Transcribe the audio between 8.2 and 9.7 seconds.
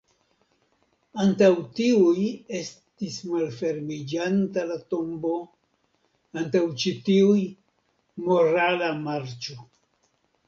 morala marĉo.